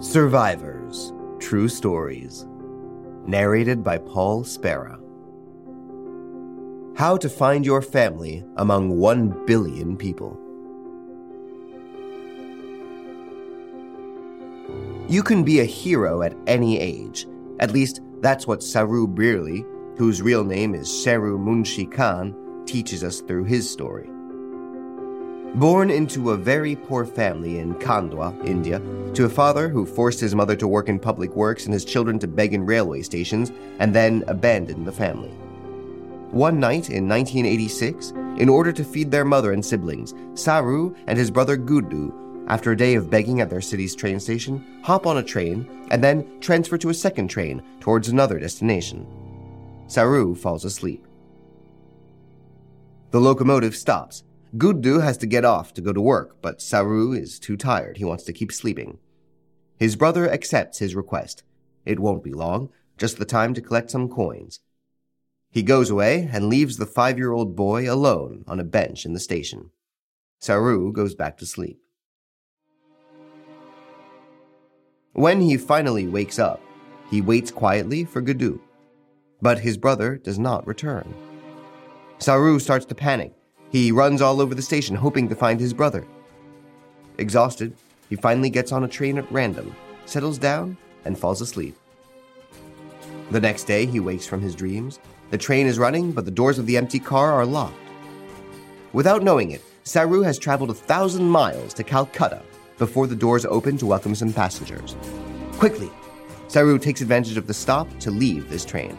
Survivors 0.00 1.12
True 1.40 1.68
Stories. 1.68 2.46
Narrated 3.26 3.82
by 3.82 3.98
Paul 3.98 4.44
Spera. 4.44 4.96
How 6.96 7.16
to 7.16 7.28
find 7.28 7.66
your 7.66 7.82
family 7.82 8.44
among 8.58 8.96
1 8.96 9.44
billion 9.44 9.96
people. 9.96 10.38
You 15.08 15.24
can 15.24 15.42
be 15.42 15.58
a 15.58 15.64
hero 15.64 16.22
at 16.22 16.36
any 16.46 16.78
age. 16.78 17.26
At 17.58 17.72
least, 17.72 18.00
that's 18.20 18.46
what 18.46 18.60
Saroo 18.60 19.08
Brierley, 19.08 19.64
whose 19.96 20.22
real 20.22 20.44
name 20.44 20.76
is 20.76 20.88
Sheru 20.88 21.36
Munshi 21.36 21.90
Khan, 21.90 22.36
teaches 22.66 23.02
us 23.02 23.20
through 23.20 23.46
his 23.46 23.68
story. 23.68 24.08
Born 25.54 25.90
into 25.90 26.30
a 26.30 26.36
very 26.36 26.76
poor 26.76 27.06
family 27.06 27.58
in 27.58 27.74
Khandwa, 27.76 28.46
India, 28.46 28.80
to 29.14 29.24
a 29.24 29.30
father 29.30 29.68
who 29.68 29.86
forced 29.86 30.20
his 30.20 30.34
mother 30.34 30.54
to 30.54 30.68
work 30.68 30.88
in 30.88 30.98
public 30.98 31.34
works 31.34 31.64
and 31.64 31.72
his 31.72 31.86
children 31.86 32.18
to 32.18 32.28
beg 32.28 32.52
in 32.52 32.66
railway 32.66 33.02
stations, 33.02 33.50
and 33.78 33.94
then 33.94 34.22
abandoned 34.28 34.86
the 34.86 34.92
family. 34.92 35.30
One 36.30 36.60
night 36.60 36.90
in 36.90 37.08
1986, 37.08 38.10
in 38.36 38.48
order 38.48 38.72
to 38.72 38.84
feed 38.84 39.10
their 39.10 39.24
mother 39.24 39.52
and 39.52 39.64
siblings, 39.64 40.12
Saroo 40.34 40.94
and 41.06 41.18
his 41.18 41.30
brother 41.30 41.56
Guddu, 41.56 42.12
after 42.48 42.72
a 42.72 42.76
day 42.76 42.94
of 42.94 43.10
begging 43.10 43.40
at 43.40 43.48
their 43.48 43.62
city's 43.62 43.96
train 43.96 44.20
station, 44.20 44.82
hop 44.82 45.06
on 45.06 45.16
a 45.16 45.22
train 45.22 45.88
and 45.90 46.04
then 46.04 46.40
transfer 46.40 46.76
to 46.78 46.90
a 46.90 46.94
second 46.94 47.28
train 47.28 47.62
towards 47.80 48.08
another 48.08 48.38
destination. 48.38 49.06
Saroo 49.86 50.36
falls 50.36 50.66
asleep. 50.66 51.06
The 53.10 53.20
locomotive 53.20 53.74
stops 53.74 54.24
Guddu 54.56 55.02
has 55.02 55.18
to 55.18 55.26
get 55.26 55.44
off 55.44 55.74
to 55.74 55.82
go 55.82 55.92
to 55.92 56.00
work, 56.00 56.40
but 56.40 56.60
Saroo 56.60 57.16
is 57.16 57.38
too 57.38 57.56
tired. 57.56 57.98
He 57.98 58.04
wants 58.04 58.24
to 58.24 58.32
keep 58.32 58.50
sleeping. 58.50 58.98
His 59.76 59.94
brother 59.94 60.28
accepts 60.30 60.78
his 60.78 60.94
request. 60.94 61.42
It 61.84 62.00
won't 62.00 62.24
be 62.24 62.32
long, 62.32 62.70
just 62.96 63.18
the 63.18 63.26
time 63.26 63.52
to 63.54 63.60
collect 63.60 63.90
some 63.90 64.08
coins. 64.08 64.60
He 65.50 65.62
goes 65.62 65.90
away 65.90 66.28
and 66.32 66.48
leaves 66.48 66.78
the 66.78 66.86
five 66.86 67.18
year 67.18 67.32
old 67.32 67.56
boy 67.56 67.92
alone 67.92 68.44
on 68.46 68.58
a 68.58 68.64
bench 68.64 69.04
in 69.04 69.12
the 69.12 69.20
station. 69.20 69.70
Saroo 70.40 70.92
goes 70.92 71.14
back 71.14 71.36
to 71.38 71.46
sleep. 71.46 71.78
When 75.12 75.40
he 75.40 75.56
finally 75.56 76.06
wakes 76.06 76.38
up, 76.38 76.60
he 77.10 77.20
waits 77.20 77.50
quietly 77.50 78.04
for 78.04 78.22
Guddu. 78.22 78.60
But 79.42 79.58
his 79.58 79.76
brother 79.76 80.16
does 80.16 80.38
not 80.38 80.66
return. 80.66 81.14
Saroo 82.18 82.60
starts 82.60 82.86
to 82.86 82.94
panic 82.94 83.34
he 83.70 83.92
runs 83.92 84.22
all 84.22 84.40
over 84.40 84.54
the 84.54 84.62
station 84.62 84.96
hoping 84.96 85.28
to 85.28 85.34
find 85.34 85.60
his 85.60 85.74
brother. 85.74 86.06
Exhausted, 87.18 87.74
he 88.08 88.16
finally 88.16 88.50
gets 88.50 88.72
on 88.72 88.84
a 88.84 88.88
train 88.88 89.18
at 89.18 89.30
random, 89.30 89.74
settles 90.06 90.38
down, 90.38 90.76
and 91.04 91.18
falls 91.18 91.40
asleep. 91.40 91.76
The 93.30 93.40
next 93.40 93.64
day, 93.64 93.84
he 93.84 94.00
wakes 94.00 94.26
from 94.26 94.40
his 94.40 94.54
dreams. 94.54 94.98
The 95.30 95.38
train 95.38 95.66
is 95.66 95.78
running, 95.78 96.12
but 96.12 96.24
the 96.24 96.30
doors 96.30 96.58
of 96.58 96.66
the 96.66 96.76
empty 96.78 96.98
car 96.98 97.32
are 97.32 97.44
locked. 97.44 97.76
Without 98.94 99.22
knowing 99.22 99.50
it, 99.50 99.62
Saroo 99.84 100.24
has 100.24 100.38
traveled 100.38 100.70
a 100.70 100.74
thousand 100.74 101.28
miles 101.28 101.74
to 101.74 101.84
Calcutta 101.84 102.42
before 102.78 103.06
the 103.06 103.16
doors 103.16 103.44
open 103.44 103.76
to 103.78 103.86
welcome 103.86 104.14
some 104.14 104.32
passengers. 104.32 104.96
Quickly, 105.52 105.90
Saroo 106.46 106.80
takes 106.80 107.02
advantage 107.02 107.36
of 107.36 107.46
the 107.46 107.54
stop 107.54 107.86
to 107.98 108.10
leave 108.10 108.48
this 108.48 108.64
train. 108.64 108.96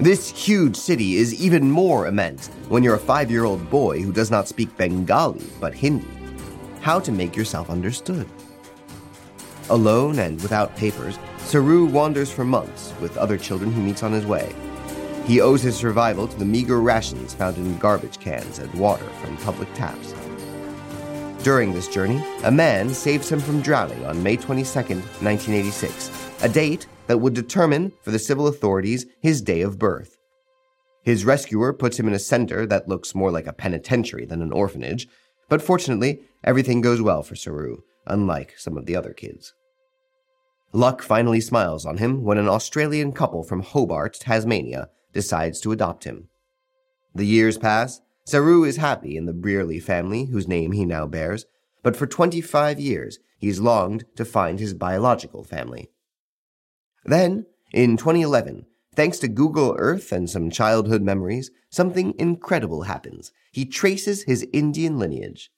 This 0.00 0.28
huge 0.28 0.74
city 0.74 1.14
is 1.14 1.40
even 1.40 1.70
more 1.70 2.08
immense 2.08 2.48
when 2.68 2.82
you're 2.82 2.96
a 2.96 2.98
five 2.98 3.30
year 3.30 3.44
old 3.44 3.70
boy 3.70 4.02
who 4.02 4.12
does 4.12 4.28
not 4.28 4.48
speak 4.48 4.76
Bengali 4.76 5.46
but 5.60 5.72
Hindi. 5.72 6.04
How 6.80 6.98
to 6.98 7.12
make 7.12 7.36
yourself 7.36 7.70
understood. 7.70 8.26
Alone 9.70 10.18
and 10.18 10.42
without 10.42 10.76
papers, 10.76 11.16
Saroo 11.38 11.88
wanders 11.88 12.28
for 12.28 12.44
months 12.44 12.92
with 13.00 13.16
other 13.16 13.38
children 13.38 13.72
he 13.72 13.80
meets 13.80 14.02
on 14.02 14.10
his 14.10 14.26
way. 14.26 14.52
He 15.26 15.40
owes 15.40 15.62
his 15.62 15.76
survival 15.76 16.26
to 16.26 16.38
the 16.40 16.44
meager 16.44 16.80
rations 16.80 17.32
found 17.32 17.56
in 17.56 17.78
garbage 17.78 18.18
cans 18.18 18.58
and 18.58 18.74
water 18.74 19.06
from 19.22 19.36
public 19.38 19.72
taps. 19.74 20.12
During 21.44 21.72
this 21.72 21.86
journey, 21.86 22.22
a 22.42 22.50
man 22.50 22.92
saves 22.92 23.28
him 23.28 23.38
from 23.38 23.60
drowning 23.60 24.04
on 24.04 24.22
May 24.24 24.36
22, 24.36 24.64
1986, 24.74 26.10
a 26.42 26.48
date 26.48 26.88
that 27.06 27.18
would 27.18 27.34
determine 27.34 27.92
for 28.02 28.10
the 28.10 28.18
civil 28.18 28.46
authorities 28.46 29.06
his 29.20 29.42
day 29.42 29.60
of 29.60 29.78
birth. 29.78 30.18
His 31.02 31.24
rescuer 31.24 31.72
puts 31.72 31.98
him 31.98 32.08
in 32.08 32.14
a 32.14 32.18
center 32.18 32.66
that 32.66 32.88
looks 32.88 33.14
more 33.14 33.30
like 33.30 33.46
a 33.46 33.52
penitentiary 33.52 34.24
than 34.24 34.40
an 34.40 34.52
orphanage, 34.52 35.06
but 35.48 35.60
fortunately, 35.60 36.22
everything 36.42 36.80
goes 36.80 37.02
well 37.02 37.22
for 37.22 37.34
Saroo, 37.34 37.82
unlike 38.06 38.54
some 38.56 38.78
of 38.78 38.86
the 38.86 38.96
other 38.96 39.12
kids. 39.12 39.54
Luck 40.72 41.02
finally 41.02 41.40
smiles 41.40 41.86
on 41.86 41.98
him 41.98 42.24
when 42.24 42.38
an 42.38 42.48
Australian 42.48 43.12
couple 43.12 43.44
from 43.44 43.62
Hobart, 43.62 44.14
Tasmania, 44.14 44.88
decides 45.12 45.60
to 45.60 45.72
adopt 45.72 46.04
him. 46.04 46.28
The 47.14 47.26
years 47.26 47.58
pass. 47.58 48.00
Saroo 48.26 48.66
is 48.66 48.78
happy 48.78 49.16
in 49.16 49.26
the 49.26 49.32
Brierley 49.32 49.78
family, 49.78 50.24
whose 50.24 50.48
name 50.48 50.72
he 50.72 50.84
now 50.84 51.06
bears, 51.06 51.44
but 51.82 51.94
for 51.94 52.06
25 52.06 52.80
years 52.80 53.18
he's 53.38 53.60
longed 53.60 54.04
to 54.16 54.24
find 54.24 54.58
his 54.58 54.74
biological 54.74 55.44
family. 55.44 55.90
Then, 57.04 57.46
in 57.72 57.96
2011, 57.96 58.66
thanks 58.94 59.18
to 59.18 59.28
Google 59.28 59.76
Earth 59.78 60.10
and 60.12 60.28
some 60.28 60.50
childhood 60.50 61.02
memories, 61.02 61.50
something 61.70 62.14
incredible 62.18 62.82
happens. 62.82 63.32
He 63.52 63.66
traces 63.66 64.22
his 64.22 64.46
Indian 64.52 64.98
lineage. 64.98 65.50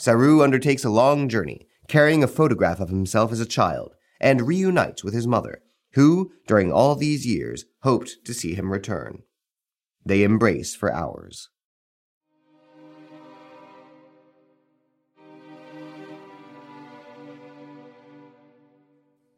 Saroo 0.00 0.42
undertakes 0.42 0.84
a 0.84 0.90
long 0.90 1.28
journey, 1.28 1.68
carrying 1.86 2.24
a 2.24 2.28
photograph 2.28 2.80
of 2.80 2.88
himself 2.88 3.30
as 3.30 3.40
a 3.40 3.46
child, 3.46 3.94
and 4.20 4.48
reunites 4.48 5.04
with 5.04 5.14
his 5.14 5.26
mother, 5.26 5.62
who, 5.92 6.32
during 6.46 6.72
all 6.72 6.96
these 6.96 7.26
years, 7.26 7.66
hoped 7.82 8.24
to 8.24 8.34
see 8.34 8.54
him 8.54 8.72
return. 8.72 9.22
They 10.04 10.22
embrace 10.22 10.74
for 10.74 10.92
hours. 10.92 11.50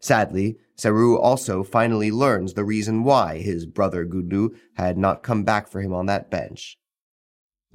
Sadly, 0.00 0.58
Saroo 0.76 1.18
also 1.18 1.62
finally 1.62 2.10
learns 2.10 2.52
the 2.52 2.64
reason 2.64 3.02
why 3.02 3.38
his 3.38 3.66
brother 3.66 4.04
Guddu 4.04 4.54
had 4.74 4.98
not 4.98 5.22
come 5.22 5.42
back 5.42 5.68
for 5.68 5.80
him 5.80 5.94
on 5.94 6.06
that 6.06 6.30
bench. 6.30 6.78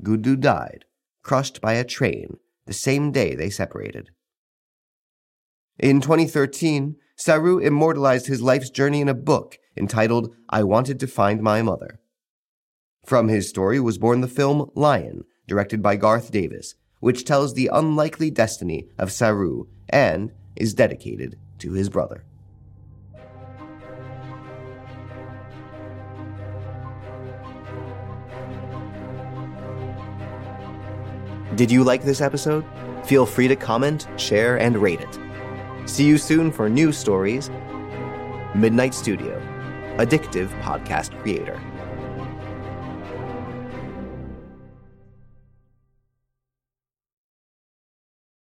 Guddu 0.03 0.39
died, 0.39 0.85
crushed 1.23 1.61
by 1.61 1.73
a 1.73 1.83
train, 1.83 2.37
the 2.65 2.73
same 2.73 3.11
day 3.11 3.33
they 3.35 3.49
separated. 3.49 4.11
In 5.79 5.99
2013, 5.99 6.95
Saroo 7.17 7.63
immortalized 7.63 8.27
his 8.27 8.41
life's 8.41 8.69
journey 8.69 9.01
in 9.01 9.09
a 9.09 9.15
book 9.15 9.57
entitled 9.75 10.35
I 10.49 10.63
Wanted 10.63 10.99
to 10.99 11.07
Find 11.07 11.41
My 11.41 11.61
Mother. 11.61 11.99
From 13.05 13.29
his 13.29 13.49
story 13.49 13.79
was 13.79 13.97
born 13.97 14.21
the 14.21 14.27
film 14.27 14.69
Lion, 14.75 15.23
directed 15.47 15.81
by 15.81 15.95
Garth 15.95 16.31
Davis, 16.31 16.75
which 16.99 17.25
tells 17.25 17.53
the 17.53 17.69
unlikely 17.73 18.29
destiny 18.29 18.89
of 18.97 19.09
Saroo 19.09 19.67
and 19.89 20.31
is 20.55 20.75
dedicated 20.75 21.39
to 21.59 21.73
his 21.73 21.89
brother. 21.89 22.25
Did 31.55 31.69
you 31.69 31.83
like 31.83 32.03
this 32.03 32.21
episode? 32.21 32.65
Feel 33.05 33.25
free 33.25 33.49
to 33.49 33.57
comment, 33.57 34.07
share, 34.15 34.57
and 34.57 34.77
rate 34.77 35.01
it. 35.01 35.19
See 35.85 36.05
you 36.05 36.17
soon 36.17 36.49
for 36.49 36.69
new 36.69 36.93
stories. 36.93 37.49
Midnight 38.55 38.93
Studio, 38.93 39.37
addictive 39.97 40.47
podcast 40.61 41.11
creator. 41.21 41.61